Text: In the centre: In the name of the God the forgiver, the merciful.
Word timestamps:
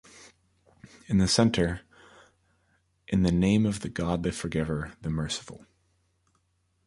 In 1.05 1.19
the 1.19 1.27
centre: 1.27 1.81
In 3.07 3.21
the 3.21 3.31
name 3.31 3.67
of 3.67 3.81
the 3.81 3.87
God 3.87 4.23
the 4.23 4.31
forgiver, 4.31 4.93
the 5.03 5.11
merciful. 5.11 5.63